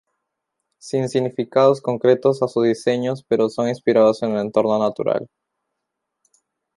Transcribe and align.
Sin 0.79 1.07
significados 1.09 1.79
concretos 1.79 2.41
a 2.41 2.47
sus 2.47 2.65
diseños, 2.65 3.23
pero 3.27 3.49
son 3.49 3.67
inspirados 3.69 4.23
en 4.23 4.31
el 4.31 4.39
entorno 4.39 4.79
natural. 4.79 5.27